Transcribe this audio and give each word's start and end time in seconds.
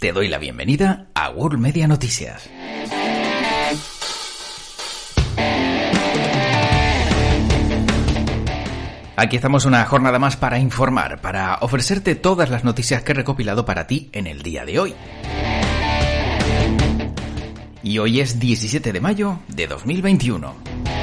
te 0.00 0.12
doy 0.12 0.28
la 0.28 0.38
bienvenida 0.38 1.08
a 1.14 1.28
World 1.28 1.60
Media 1.60 1.86
Noticias. 1.86 2.48
Aquí 9.14 9.36
estamos 9.36 9.66
una 9.66 9.84
jornada 9.84 10.18
más 10.18 10.38
para 10.38 10.58
informar, 10.58 11.20
para 11.20 11.58
ofrecerte 11.60 12.14
todas 12.14 12.48
las 12.48 12.64
noticias 12.64 13.02
que 13.02 13.12
he 13.12 13.14
recopilado 13.14 13.66
para 13.66 13.86
ti 13.86 14.08
en 14.12 14.26
el 14.26 14.40
día 14.40 14.64
de 14.64 14.78
hoy. 14.78 14.94
Y 17.82 17.98
hoy 17.98 18.20
es 18.20 18.40
17 18.40 18.94
de 18.94 19.00
mayo 19.02 19.40
de 19.48 19.66
2021. 19.66 20.99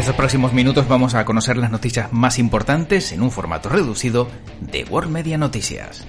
Estos 0.00 0.16
próximos 0.16 0.54
minutos 0.54 0.88
vamos 0.88 1.14
a 1.14 1.26
conocer 1.26 1.58
las 1.58 1.70
noticias 1.70 2.10
más 2.10 2.38
importantes 2.38 3.12
en 3.12 3.20
un 3.20 3.30
formato 3.30 3.68
reducido 3.68 4.28
de 4.58 4.84
World 4.84 5.10
Media 5.10 5.36
Noticias. 5.36 6.06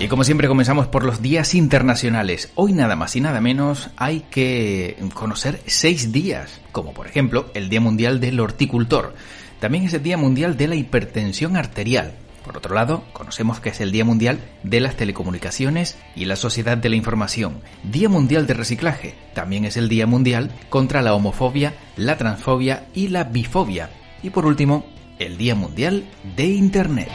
Y 0.00 0.08
como 0.08 0.24
siempre 0.24 0.48
comenzamos 0.48 0.86
por 0.86 1.04
los 1.04 1.20
días 1.20 1.54
internacionales. 1.54 2.50
Hoy 2.54 2.72
nada 2.72 2.96
más 2.96 3.14
y 3.14 3.20
nada 3.20 3.42
menos 3.42 3.90
hay 3.98 4.20
que 4.30 4.96
conocer 5.12 5.60
seis 5.66 6.12
días, 6.12 6.62
como 6.72 6.94
por 6.94 7.06
ejemplo 7.06 7.50
el 7.52 7.68
Día 7.68 7.82
Mundial 7.82 8.20
del 8.20 8.40
Horticultor. 8.40 9.14
También 9.60 9.84
es 9.84 9.92
el 9.92 10.02
Día 10.02 10.16
Mundial 10.16 10.56
de 10.56 10.68
la 10.68 10.76
Hipertensión 10.76 11.58
Arterial. 11.58 12.14
Por 12.44 12.56
otro 12.56 12.74
lado, 12.74 13.04
conocemos 13.12 13.60
que 13.60 13.70
es 13.70 13.80
el 13.80 13.92
Día 13.92 14.04
Mundial 14.04 14.40
de 14.62 14.80
las 14.80 14.96
Telecomunicaciones 14.96 15.98
y 16.14 16.24
la 16.24 16.36
Sociedad 16.36 16.76
de 16.76 16.88
la 16.88 16.96
Información. 16.96 17.60
Día 17.82 18.08
Mundial 18.08 18.46
de 18.46 18.54
Reciclaje. 18.54 19.14
También 19.34 19.64
es 19.64 19.76
el 19.76 19.88
Día 19.88 20.06
Mundial 20.06 20.50
contra 20.68 21.02
la 21.02 21.14
homofobia, 21.14 21.74
la 21.96 22.16
transfobia 22.16 22.86
y 22.94 23.08
la 23.08 23.24
bifobia. 23.24 23.90
Y 24.22 24.30
por 24.30 24.46
último, 24.46 24.86
el 25.18 25.36
Día 25.36 25.54
Mundial 25.54 26.04
de 26.36 26.46
Internet. 26.46 27.08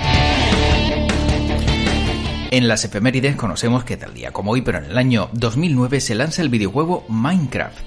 En 2.51 2.67
las 2.67 2.85
efemérides 2.85 3.35
conocemos 3.35 3.83
que 3.83 3.97
tal 3.97 4.13
día 4.13 4.31
como 4.31 4.51
hoy, 4.51 4.61
pero 4.61 4.77
en 4.77 4.85
el 4.85 4.97
año 4.99 5.29
2009 5.33 5.99
se 5.99 6.13
lanza 6.13 6.43
el 6.43 6.49
videojuego 6.49 7.03
Minecraft. 7.09 7.79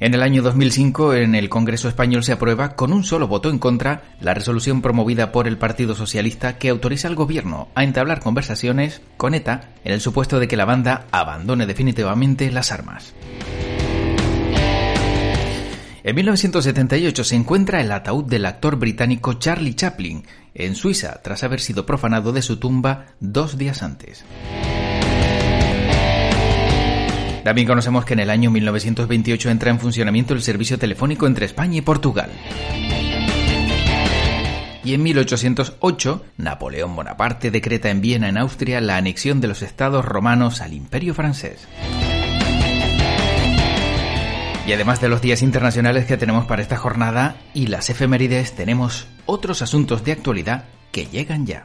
En 0.00 0.14
el 0.14 0.22
año 0.22 0.42
2005, 0.42 1.14
en 1.14 1.34
el 1.34 1.48
Congreso 1.48 1.88
español 1.88 2.22
se 2.22 2.30
aprueba 2.30 2.76
con 2.76 2.92
un 2.92 3.02
solo 3.02 3.26
voto 3.26 3.50
en 3.50 3.58
contra 3.58 4.02
la 4.20 4.32
resolución 4.32 4.80
promovida 4.80 5.32
por 5.32 5.48
el 5.48 5.58
Partido 5.58 5.96
Socialista 5.96 6.56
que 6.56 6.68
autoriza 6.68 7.08
al 7.08 7.16
gobierno 7.16 7.66
a 7.74 7.82
entablar 7.82 8.20
conversaciones 8.20 9.02
con 9.16 9.34
ETA 9.34 9.70
en 9.82 9.92
el 9.92 10.00
supuesto 10.00 10.38
de 10.38 10.46
que 10.46 10.56
la 10.56 10.66
banda 10.66 11.06
abandone 11.10 11.66
definitivamente 11.66 12.52
las 12.52 12.70
armas. 12.70 13.12
En 16.04 16.14
1978 16.14 17.24
se 17.24 17.34
encuentra 17.34 17.80
el 17.80 17.90
ataúd 17.90 18.24
del 18.24 18.46
actor 18.46 18.76
británico 18.76 19.34
Charlie 19.34 19.74
Chaplin 19.74 20.24
en 20.54 20.76
Suiza 20.76 21.20
tras 21.22 21.42
haber 21.42 21.58
sido 21.58 21.86
profanado 21.86 22.32
de 22.32 22.42
su 22.42 22.58
tumba 22.58 23.06
dos 23.18 23.58
días 23.58 23.82
antes. 23.82 24.24
También 27.48 27.66
conocemos 27.66 28.04
que 28.04 28.12
en 28.12 28.20
el 28.20 28.28
año 28.28 28.50
1928 28.50 29.48
entra 29.48 29.70
en 29.70 29.80
funcionamiento 29.80 30.34
el 30.34 30.42
servicio 30.42 30.78
telefónico 30.78 31.26
entre 31.26 31.46
España 31.46 31.78
y 31.78 31.80
Portugal. 31.80 32.30
Y 34.84 34.92
en 34.92 35.02
1808, 35.02 36.26
Napoleón 36.36 36.94
Bonaparte 36.94 37.50
decreta 37.50 37.88
en 37.88 38.02
Viena, 38.02 38.28
en 38.28 38.36
Austria, 38.36 38.82
la 38.82 38.98
anexión 38.98 39.40
de 39.40 39.48
los 39.48 39.62
estados 39.62 40.04
romanos 40.04 40.60
al 40.60 40.74
imperio 40.74 41.14
francés. 41.14 41.66
Y 44.66 44.72
además 44.74 45.00
de 45.00 45.08
los 45.08 45.22
días 45.22 45.40
internacionales 45.40 46.04
que 46.04 46.18
tenemos 46.18 46.44
para 46.44 46.60
esta 46.60 46.76
jornada 46.76 47.36
y 47.54 47.68
las 47.68 47.88
efemérides, 47.88 48.56
tenemos 48.56 49.06
otros 49.24 49.62
asuntos 49.62 50.04
de 50.04 50.12
actualidad 50.12 50.66
que 50.92 51.06
llegan 51.06 51.46
ya. 51.46 51.64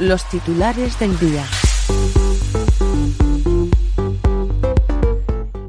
Los 0.00 0.28
titulares 0.28 0.98
del 0.98 1.16
día. 1.20 1.44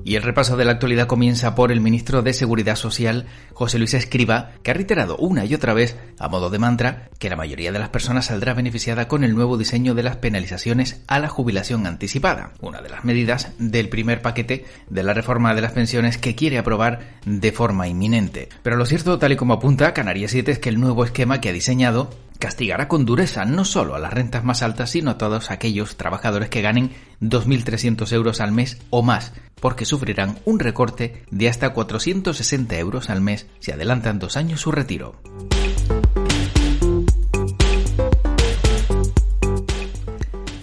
Y 0.05 0.15
el 0.15 0.23
repaso 0.23 0.57
de 0.57 0.65
la 0.65 0.73
actualidad 0.73 1.07
comienza 1.07 1.55
por 1.55 1.71
el 1.71 1.79
ministro 1.79 2.21
de 2.21 2.33
Seguridad 2.33 2.75
Social, 2.75 3.25
José 3.53 3.77
Luis 3.77 3.93
Escriba, 3.93 4.51
que 4.61 4.71
ha 4.71 4.73
reiterado 4.73 5.15
una 5.17 5.45
y 5.45 5.53
otra 5.53 5.73
vez, 5.73 5.97
a 6.19 6.27
modo 6.27 6.49
de 6.49 6.59
mantra, 6.59 7.09
que 7.19 7.29
la 7.29 7.35
mayoría 7.35 7.71
de 7.71 7.79
las 7.79 7.89
personas 7.89 8.25
saldrá 8.25 8.53
beneficiada 8.53 9.07
con 9.07 9.23
el 9.23 9.33
nuevo 9.33 9.57
diseño 9.57 9.93
de 9.95 10.03
las 10.03 10.17
penalizaciones 10.17 11.01
a 11.07 11.19
la 11.19 11.29
jubilación 11.29 11.87
anticipada, 11.87 12.53
una 12.59 12.81
de 12.81 12.89
las 12.89 13.05
medidas 13.05 13.53
del 13.57 13.89
primer 13.89 14.21
paquete 14.21 14.65
de 14.89 15.03
la 15.03 15.13
reforma 15.13 15.55
de 15.55 15.61
las 15.61 15.71
pensiones 15.71 16.17
que 16.17 16.35
quiere 16.35 16.57
aprobar 16.57 16.99
de 17.25 17.51
forma 17.51 17.87
inminente. 17.87 18.49
Pero 18.61 18.75
lo 18.75 18.85
cierto, 18.85 19.17
tal 19.19 19.31
y 19.31 19.37
como 19.37 19.53
apunta 19.53 19.93
Canarias 19.93 20.31
7, 20.31 20.51
es 20.51 20.59
que 20.59 20.69
el 20.69 20.79
nuevo 20.79 21.05
esquema 21.05 21.39
que 21.39 21.49
ha 21.49 21.53
diseñado 21.53 22.09
castigará 22.43 22.89
con 22.89 23.05
dureza 23.05 23.45
no 23.45 23.63
solo 23.63 23.95
a 23.95 23.99
las 23.99 24.11
rentas 24.11 24.43
más 24.43 24.63
altas, 24.63 24.89
sino 24.89 25.11
a 25.11 25.17
todos 25.17 25.49
aquellos 25.49 25.95
trabajadores 25.95 26.49
que 26.49 26.61
ganen 26.61 26.91
2.300 27.21 28.11
euros 28.11 28.41
al 28.41 28.51
mes 28.51 28.81
o 28.89 29.01
más, 29.01 29.31
porque 29.61 29.85
sufrirán 29.85 30.37
un 30.43 30.59
recorte 30.59 31.23
de 31.31 31.47
hasta 31.47 31.69
460 31.69 32.77
euros 32.79 33.09
al 33.09 33.21
mes 33.21 33.47
si 33.59 33.71
adelantan 33.71 34.19
dos 34.19 34.35
años 34.35 34.59
su 34.59 34.73
retiro. 34.73 35.15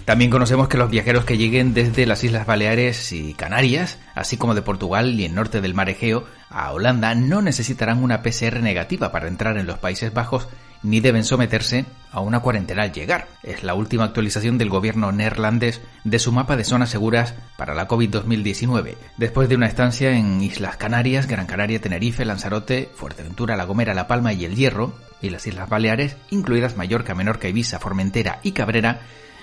También 0.05 0.29
conocemos 0.29 0.67
que 0.67 0.77
los 0.77 0.91
viajeros 0.91 1.25
que 1.25 1.37
lleguen 1.37 1.73
desde 1.73 2.05
las 2.05 2.23
Islas 2.23 2.45
Baleares 2.45 3.11
y 3.11 3.33
Canarias, 3.33 3.97
así 4.13 4.37
como 4.37 4.53
de 4.53 4.61
Portugal 4.61 5.19
y 5.19 5.25
el 5.25 5.33
norte 5.33 5.61
del 5.61 5.73
mar 5.73 5.89
Egeo 5.89 6.25
a 6.49 6.73
Holanda, 6.73 7.15
no 7.15 7.41
necesitarán 7.41 8.03
una 8.03 8.21
PCR 8.21 8.59
negativa 8.59 9.11
para 9.11 9.27
entrar 9.27 9.57
en 9.57 9.65
los 9.65 9.79
Países 9.79 10.13
Bajos 10.13 10.47
ni 10.83 10.99
deben 10.99 11.23
someterse 11.23 11.85
a 12.11 12.19
una 12.19 12.39
cuarentena 12.39 12.83
al 12.83 12.91
llegar. 12.91 13.27
Es 13.43 13.63
la 13.63 13.73
última 13.73 14.03
actualización 14.03 14.57
del 14.57 14.69
gobierno 14.69 15.11
neerlandés 15.11 15.81
de 16.03 16.19
su 16.19 16.31
mapa 16.31 16.57
de 16.57 16.63
zonas 16.63 16.89
seguras 16.89 17.33
para 17.57 17.73
la 17.73 17.87
COVID 17.87 18.09
2019, 18.09 18.97
después 19.17 19.47
de 19.49 19.55
una 19.55 19.67
estancia 19.67 20.11
en 20.11 20.41
Islas 20.41 20.77
Canarias, 20.77 21.27
Gran 21.27 21.45
Canaria, 21.45 21.79
Tenerife, 21.79 22.25
Lanzarote, 22.25 22.89
Fuerteventura, 22.95 23.55
La 23.55 23.65
Gomera, 23.65 23.93
La 23.93 24.07
Palma 24.07 24.33
y 24.33 24.45
El 24.45 24.55
Hierro, 24.55 24.93
y 25.21 25.29
las 25.29 25.45
Islas 25.47 25.69
Baleares, 25.69 26.17
incluidas 26.31 26.77
Mallorca, 26.77 27.15
Menorca, 27.15 27.47
Ibiza, 27.47 27.79
Formentera 27.79 28.39
y 28.43 28.53
Cabrera, 28.53 29.01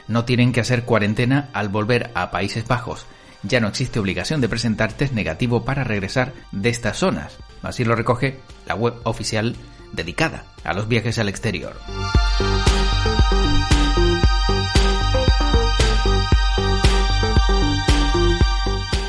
no 0.09 0.25
tienen 0.25 0.53
que 0.53 0.61
hacer 0.61 0.85
cuarentena 0.85 1.49
al 1.53 1.69
volver 1.69 2.11
a 2.15 2.31
Países 2.31 2.67
Bajos. 2.67 3.07
Ya 3.45 3.61
no 3.61 3.69
existe 3.69 4.01
obligación 4.01 4.41
de 4.41 4.49
presentar 4.49 4.93
test 4.93 5.13
negativo 5.13 5.65
para 5.65 5.85
regresar 5.85 6.33
de 6.51 6.71
estas 6.71 6.97
zonas. 6.97 7.39
Así 7.63 7.85
lo 7.85 7.95
recoge 7.95 8.41
la 8.67 8.75
web 8.75 8.95
oficial 9.05 9.55
dedicada 9.93 10.45
a 10.65 10.73
los 10.75 10.89
viajes 10.89 11.19
al 11.19 11.29
exterior. 11.29 11.77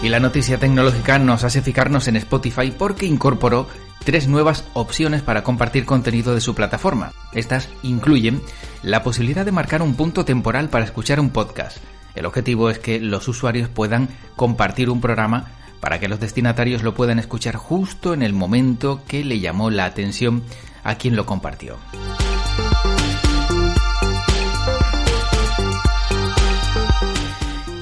Y 0.01 0.07
la 0.07 0.21
noticia 0.21 0.57
tecnológica 0.57 1.19
nos 1.19 1.43
hace 1.43 1.61
fijarnos 1.61 2.07
en 2.07 2.15
Spotify 2.15 2.71
porque 2.71 3.05
incorporó 3.05 3.67
tres 4.05 4.27
nuevas 4.27 4.63
opciones 4.73 5.21
para 5.21 5.43
compartir 5.43 5.85
contenido 5.85 6.33
de 6.33 6.41
su 6.41 6.55
plataforma. 6.55 7.11
Estas 7.33 7.67
incluyen 7.83 8.41
la 8.81 9.03
posibilidad 9.03 9.45
de 9.45 9.51
marcar 9.51 9.81
un 9.81 9.95
punto 9.95 10.23
temporal 10.23 10.69
para 10.69 10.85
escuchar 10.85 11.19
un 11.19 11.31
podcast. 11.31 11.77
El 12.15 12.25
objetivo 12.25 12.69
es 12.69 12.79
que 12.79 12.99
los 12.99 13.27
usuarios 13.27 13.69
puedan 13.69 14.09
compartir 14.35 14.89
un 14.89 15.01
programa 15.01 15.51
para 15.79 15.99
que 15.99 16.07
los 16.07 16.19
destinatarios 16.19 16.81
lo 16.83 16.93
puedan 16.93 17.19
escuchar 17.19 17.55
justo 17.55 18.13
en 18.13 18.21
el 18.21 18.33
momento 18.33 19.01
que 19.07 19.23
le 19.23 19.39
llamó 19.39 19.69
la 19.69 19.85
atención 19.85 20.43
a 20.83 20.95
quien 20.95 21.15
lo 21.15 21.25
compartió. 21.25 21.77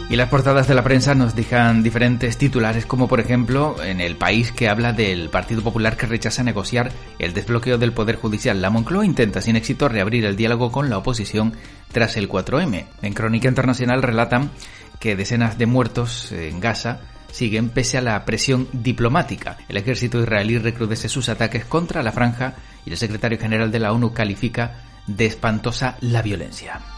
Y 0.10 0.16
las 0.16 0.30
portadas 0.30 0.70
de 0.70 0.74
la 0.74 0.86
prensa 0.86 1.16
nos 1.16 1.36
dejan 1.36 1.84
diferentes 1.84 2.38
titulares, 2.38 2.86
como 2.86 3.10
por 3.10 3.20
ejemplo 3.20 3.76
en 3.84 4.00
el 4.00 4.16
país 4.16 4.54
que 4.54 4.70
habla 4.70 4.94
del 4.94 5.30
Partido 5.30 5.62
Popular 5.62 5.98
que 5.98 6.06
rechaza 6.06 6.44
negociar 6.44 6.92
el 7.20 7.34
desbloqueo 7.34 7.78
del 7.78 7.92
Poder 7.92 8.16
Judicial. 8.16 8.62
La 8.62 8.70
Moncloa 8.70 9.06
intenta 9.06 9.42
sin 9.42 9.58
éxito 9.58 9.90
reabrir 9.90 10.24
el 10.24 10.38
diálogo 10.38 10.72
con 10.72 10.90
la 10.90 10.98
oposición 10.98 11.54
tras 11.92 12.16
el 12.16 12.30
4M. 12.30 12.86
En 13.02 13.14
Crónica 13.14 13.50
Internacional 13.50 14.02
relatan 14.02 14.50
que 15.02 15.18
decenas 15.18 15.58
de 15.58 15.66
muertos 15.66 16.32
en 16.32 16.62
Gaza 16.62 17.02
siguen 17.38 17.70
pese 17.70 18.00
a 18.00 18.02
la 18.02 18.26
presión 18.26 18.68
diplomática. 18.74 19.58
El 19.70 19.78
ejército 19.78 20.20
israelí 20.20 20.58
recrudece 20.58 21.08
sus 21.08 21.30
ataques 21.30 21.66
contra 21.66 22.02
la 22.02 22.12
franja 22.12 22.56
y 22.84 22.90
el 22.90 22.98
secretario 22.98 23.38
general 23.38 23.72
de 23.72 23.80
la 23.80 23.92
ONU 23.94 24.12
califica 24.12 24.82
de 25.06 25.28
espantosa 25.28 25.98
la 26.02 26.24
violencia. 26.24 26.97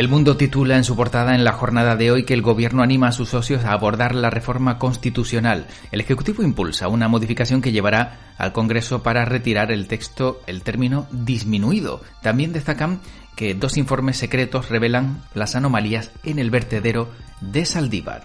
El 0.00 0.08
mundo 0.08 0.38
titula 0.38 0.78
en 0.78 0.84
su 0.84 0.96
portada 0.96 1.34
en 1.34 1.44
la 1.44 1.52
jornada 1.52 1.94
de 1.94 2.10
hoy 2.10 2.24
que 2.24 2.32
el 2.32 2.40
gobierno 2.40 2.82
anima 2.82 3.08
a 3.08 3.12
sus 3.12 3.28
socios 3.28 3.66
a 3.66 3.72
abordar 3.72 4.14
la 4.14 4.30
reforma 4.30 4.78
constitucional. 4.78 5.66
El 5.92 6.00
Ejecutivo 6.00 6.42
impulsa 6.42 6.88
una 6.88 7.06
modificación 7.06 7.60
que 7.60 7.70
llevará 7.70 8.32
al 8.38 8.54
Congreso 8.54 9.02
para 9.02 9.26
retirar 9.26 9.70
el 9.70 9.88
texto, 9.88 10.40
el 10.46 10.62
término 10.62 11.06
disminuido. 11.10 12.00
También 12.22 12.54
destacan 12.54 13.00
que 13.36 13.52
dos 13.52 13.76
informes 13.76 14.16
secretos 14.16 14.70
revelan 14.70 15.22
las 15.34 15.54
anomalías 15.54 16.12
en 16.24 16.38
el 16.38 16.48
vertedero 16.48 17.10
de 17.42 17.66
Saldívar. 17.66 18.22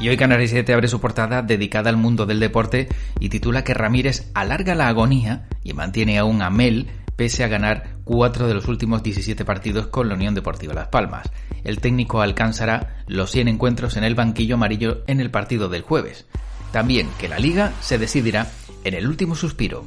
Y 0.00 0.08
hoy 0.08 0.16
Canarias 0.16 0.52
7 0.52 0.72
abre 0.72 0.88
su 0.88 1.02
portada 1.02 1.42
dedicada 1.42 1.90
al 1.90 1.98
mundo 1.98 2.24
del 2.24 2.40
deporte 2.40 2.88
y 3.20 3.28
titula 3.28 3.62
que 3.62 3.74
Ramírez 3.74 4.30
alarga 4.32 4.74
la 4.74 4.88
agonía 4.88 5.48
y 5.62 5.74
mantiene 5.74 6.18
aún 6.18 6.40
a 6.40 6.48
Mel 6.48 6.86
pese 7.16 7.44
a 7.44 7.48
ganar 7.48 7.96
cuatro 8.04 8.46
de 8.46 8.54
los 8.54 8.68
últimos 8.68 9.02
17 9.02 9.44
partidos 9.44 9.88
con 9.88 10.08
la 10.08 10.14
Unión 10.14 10.34
Deportiva 10.34 10.74
Las 10.74 10.88
Palmas. 10.88 11.28
El 11.64 11.80
técnico 11.80 12.20
alcanzará 12.20 13.02
los 13.06 13.30
100 13.30 13.48
encuentros 13.48 13.96
en 13.96 14.04
el 14.04 14.14
banquillo 14.14 14.54
amarillo 14.54 15.02
en 15.06 15.20
el 15.20 15.30
partido 15.30 15.68
del 15.68 15.82
jueves. 15.82 16.26
También 16.72 17.08
que 17.18 17.28
la 17.28 17.38
liga 17.38 17.72
se 17.80 17.98
decidirá 17.98 18.46
en 18.84 18.94
el 18.94 19.08
último 19.08 19.34
suspiro. 19.34 19.84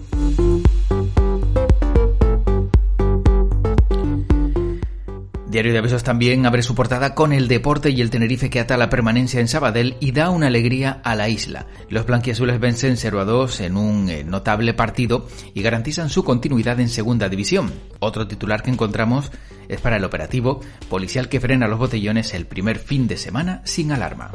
Diario 5.49 5.73
de 5.73 5.79
Avisos 5.79 6.03
también 6.03 6.45
abre 6.45 6.61
su 6.61 6.75
portada 6.75 7.15
con 7.15 7.33
el 7.33 7.47
deporte 7.47 7.89
y 7.89 8.01
el 8.01 8.11
Tenerife 8.11 8.51
que 8.51 8.59
ata 8.59 8.77
la 8.77 8.91
permanencia 8.91 9.39
en 9.39 9.47
Sabadell 9.47 9.97
y 9.99 10.11
da 10.11 10.29
una 10.29 10.45
alegría 10.45 11.01
a 11.03 11.15
la 11.15 11.27
isla. 11.27 11.65
Los 11.89 12.05
blanquiazules 12.05 12.59
vencen 12.59 12.97
0 12.97 13.19
a 13.19 13.25
2 13.25 13.61
en 13.61 13.75
un 13.75 14.09
eh, 14.09 14.23
notable 14.23 14.75
partido 14.75 15.27
y 15.55 15.63
garantizan 15.63 16.11
su 16.11 16.23
continuidad 16.23 16.79
en 16.79 16.87
segunda 16.87 17.29
división. 17.29 17.73
Otro 17.97 18.27
titular 18.27 18.61
que 18.61 18.69
encontramos 18.69 19.31
es 19.67 19.81
para 19.81 19.97
el 19.97 20.03
operativo 20.03 20.61
policial 20.87 21.29
que 21.29 21.39
frena 21.39 21.67
los 21.67 21.79
botellones 21.79 22.35
el 22.35 22.45
primer 22.45 22.77
fin 22.77 23.07
de 23.07 23.17
semana 23.17 23.63
sin 23.65 23.91
alarma. 23.91 24.31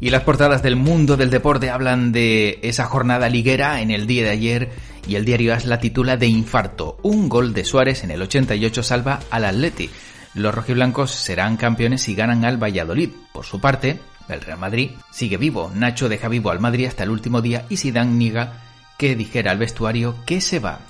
Y 0.00 0.10
las 0.10 0.22
portadas 0.22 0.62
del 0.62 0.76
mundo 0.76 1.16
del 1.16 1.30
deporte 1.30 1.68
hablan 1.68 2.12
de 2.12 2.60
esa 2.62 2.84
jornada 2.84 3.28
liguera 3.28 3.82
en 3.82 3.90
el 3.90 4.06
día 4.06 4.22
de 4.22 4.30
ayer 4.30 4.70
y 5.06 5.14
el 5.16 5.24
diario 5.24 5.54
AS 5.54 5.64
la 5.66 5.80
titula 5.80 6.16
de 6.16 6.26
infarto. 6.26 6.98
Un 7.02 7.28
gol 7.28 7.54
de 7.54 7.64
Suárez 7.64 8.04
en 8.04 8.10
el 8.10 8.22
88 8.22 8.82
salva 8.82 9.20
al 9.30 9.44
Atleti. 9.44 9.90
Los 10.34 10.54
rojiblancos 10.54 11.10
serán 11.10 11.56
campeones 11.56 12.02
si 12.02 12.14
ganan 12.14 12.44
al 12.44 12.62
Valladolid. 12.62 13.10
Por 13.32 13.44
su 13.44 13.60
parte, 13.60 13.98
el 14.28 14.40
Real 14.40 14.58
Madrid 14.58 14.90
sigue 15.10 15.36
vivo. 15.36 15.70
Nacho 15.74 16.08
deja 16.08 16.28
vivo 16.28 16.50
al 16.50 16.60
Madrid 16.60 16.86
hasta 16.86 17.04
el 17.04 17.10
último 17.10 17.40
día 17.40 17.64
y 17.68 17.76
Zidane 17.76 18.12
niega 18.12 18.62
que 18.98 19.14
dijera 19.14 19.52
al 19.52 19.58
vestuario 19.58 20.16
que 20.26 20.40
se 20.40 20.58
va. 20.58 20.80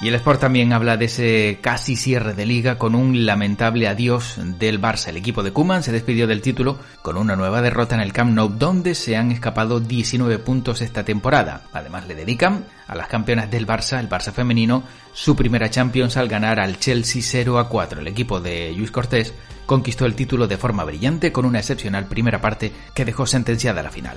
Y 0.00 0.06
el 0.06 0.14
Sport 0.14 0.40
también 0.40 0.72
habla 0.72 0.96
de 0.96 1.06
ese 1.06 1.58
casi 1.60 1.96
cierre 1.96 2.32
de 2.32 2.46
liga 2.46 2.78
con 2.78 2.94
un 2.94 3.26
lamentable 3.26 3.88
adiós 3.88 4.36
del 4.58 4.80
Barça. 4.80 5.08
El 5.08 5.16
equipo 5.16 5.42
de 5.42 5.50
Kuman 5.50 5.82
se 5.82 5.90
despidió 5.90 6.28
del 6.28 6.40
título 6.40 6.78
con 7.02 7.16
una 7.16 7.34
nueva 7.34 7.62
derrota 7.62 7.96
en 7.96 8.02
el 8.02 8.12
Camp 8.12 8.30
Nou 8.30 8.48
donde 8.48 8.94
se 8.94 9.16
han 9.16 9.32
escapado 9.32 9.80
19 9.80 10.38
puntos 10.38 10.82
esta 10.82 11.02
temporada. 11.02 11.62
Además 11.72 12.06
le 12.06 12.14
dedican 12.14 12.64
a 12.86 12.94
las 12.94 13.08
campeonas 13.08 13.50
del 13.50 13.66
Barça, 13.66 13.98
el 13.98 14.08
Barça 14.08 14.32
femenino, 14.32 14.84
su 15.12 15.34
primera 15.34 15.68
Champions 15.68 16.16
al 16.16 16.28
ganar 16.28 16.60
al 16.60 16.78
Chelsea 16.78 17.20
0 17.20 17.58
a 17.58 17.68
4. 17.68 18.00
El 18.00 18.06
equipo 18.06 18.40
de 18.40 18.72
Luis 18.76 18.92
Cortés 18.92 19.34
conquistó 19.66 20.06
el 20.06 20.14
título 20.14 20.46
de 20.46 20.58
forma 20.58 20.84
brillante 20.84 21.32
con 21.32 21.44
una 21.44 21.58
excepcional 21.58 22.06
primera 22.06 22.40
parte 22.40 22.72
que 22.94 23.04
dejó 23.04 23.26
sentenciada 23.26 23.82
la 23.82 23.90
final. 23.90 24.16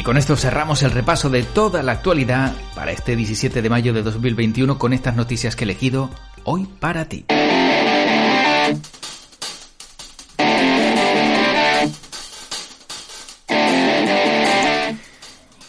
Y 0.00 0.02
con 0.02 0.16
esto 0.16 0.34
cerramos 0.34 0.82
el 0.82 0.92
repaso 0.92 1.28
de 1.28 1.42
toda 1.42 1.82
la 1.82 1.92
actualidad 1.92 2.54
para 2.74 2.90
este 2.90 3.16
17 3.16 3.60
de 3.60 3.68
mayo 3.68 3.92
de 3.92 4.02
2021 4.02 4.78
con 4.78 4.94
estas 4.94 5.14
noticias 5.14 5.54
que 5.54 5.64
he 5.64 5.66
elegido 5.66 6.08
hoy 6.44 6.66
para 6.80 7.04
ti. 7.04 7.26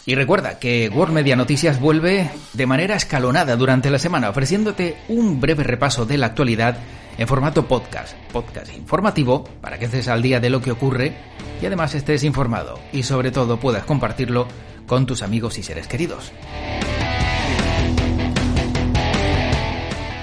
Y 0.06 0.14
recuerda 0.14 0.58
que 0.58 0.88
World 0.88 1.12
Media 1.12 1.36
Noticias 1.36 1.78
vuelve 1.78 2.30
de 2.54 2.66
manera 2.66 2.96
escalonada 2.96 3.56
durante 3.56 3.90
la 3.90 3.98
semana, 3.98 4.30
ofreciéndote 4.30 4.96
un 5.08 5.42
breve 5.42 5.62
repaso 5.62 6.06
de 6.06 6.16
la 6.16 6.28
actualidad 6.28 6.78
en 7.18 7.28
formato 7.28 7.66
podcast, 7.66 8.16
podcast 8.32 8.74
informativo, 8.74 9.44
para 9.60 9.78
que 9.78 9.86
estés 9.86 10.08
al 10.08 10.22
día 10.22 10.40
de 10.40 10.50
lo 10.50 10.60
que 10.60 10.72
ocurre 10.72 11.14
y 11.60 11.66
además 11.66 11.94
estés 11.94 12.24
informado 12.24 12.78
y 12.92 13.02
sobre 13.02 13.30
todo 13.30 13.58
puedas 13.58 13.84
compartirlo 13.84 14.46
con 14.86 15.06
tus 15.06 15.22
amigos 15.22 15.58
y 15.58 15.62
seres 15.62 15.86
queridos. 15.86 16.32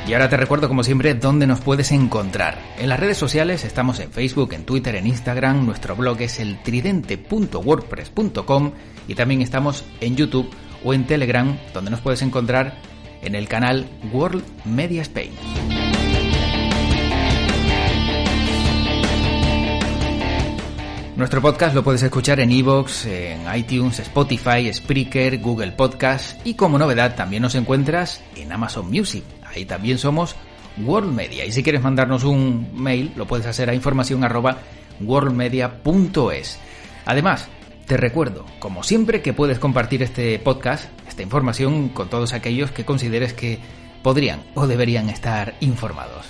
Y 0.09 0.13
ahora 0.13 0.27
te 0.27 0.36
recuerdo 0.38 0.68
como 0.68 0.83
siempre 0.83 1.13
dónde 1.13 1.45
nos 1.45 1.62
puedes 1.62 1.91
encontrar. 1.91 2.57
En 2.80 2.89
las 2.89 3.00
redes 3.00 3.18
sociales 3.18 3.63
estamos 3.63 4.00
en 4.00 4.12
Facebook, 4.12 4.53
en 4.53 4.65
Twitter, 4.65 4.95
en 4.95 5.06
Instagram, 5.06 5.68
nuestro 5.68 5.95
blog 5.95 6.19
es 6.21 6.39
el 6.39 6.63
tridente.wordpress.com 6.63 8.71
y 9.07 9.13
también 9.13 9.44
estamos 9.44 9.85
en 10.01 10.15
YouTube 10.15 10.50
o 10.83 10.95
en 10.95 11.06
Telegram 11.06 11.56
donde 11.75 11.92
nos 11.92 12.01
puedes 12.01 12.24
encontrar 12.24 12.74
en 13.21 13.35
el 13.35 13.47
canal 13.47 13.88
World 14.12 14.44
Media 14.65 15.03
Spain. 15.03 15.30
Nuestro 21.19 21.42
podcast 21.42 21.75
lo 21.75 21.83
puedes 21.83 22.01
escuchar 22.01 22.39
en 22.39 22.50
iVoox, 22.50 23.06
en 23.07 23.42
iTunes, 23.54 24.00
Spotify, 24.00 24.74
Spreaker, 24.74 25.39
Google 25.39 25.74
Podcast 25.74 26.39
y 26.48 26.54
como 26.54 26.80
novedad 26.80 27.13
también 27.18 27.42
nos 27.42 27.56
encuentras 27.56 28.24
en 28.38 28.54
Amazon 28.54 28.89
Music. 28.89 29.25
Ahí 29.44 29.66
también 29.66 29.98
somos 29.98 30.38
World 30.77 31.13
Media 31.13 31.45
y 31.45 31.51
si 31.51 31.62
quieres 31.62 31.81
mandarnos 31.81 32.24
un 32.24 32.69
mail 32.74 33.12
lo 33.18 33.27
puedes 33.27 33.48
hacer 33.48 33.69
a 33.69 33.75
información 33.75 34.21
worldmedia.es. 35.01 36.57
Además, 37.06 37.50
te 37.86 37.98
recuerdo, 37.98 38.45
como 38.60 38.83
siempre, 38.83 39.21
que 39.21 39.33
puedes 39.33 39.60
compartir 39.60 40.01
este 40.01 40.39
podcast, 40.39 40.86
esta 41.06 41.21
información 41.21 41.89
con 41.89 42.10
todos 42.10 42.31
aquellos 42.31 42.71
que 42.71 42.86
consideres 42.86 43.33
que 43.33 43.60
podrían 44.04 44.39
o 44.56 44.68
deberían 44.68 45.10
estar 45.10 45.56
informados. 45.60 46.27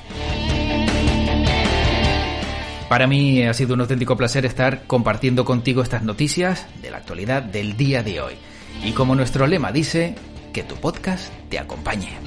Para 2.89 3.05
mí 3.05 3.43
ha 3.43 3.53
sido 3.53 3.75
un 3.75 3.81
auténtico 3.81 4.17
placer 4.17 4.47
estar 4.47 4.87
compartiendo 4.87 5.45
contigo 5.45 5.83
estas 5.83 6.01
noticias 6.01 6.65
de 6.81 6.89
la 6.89 6.97
actualidad 6.97 7.43
del 7.43 7.77
día 7.77 8.01
de 8.01 8.19
hoy. 8.19 8.33
Y 8.83 8.93
como 8.93 9.13
nuestro 9.13 9.45
lema 9.45 9.71
dice, 9.71 10.15
que 10.51 10.63
tu 10.63 10.75
podcast 10.75 11.31
te 11.49 11.59
acompañe. 11.59 12.17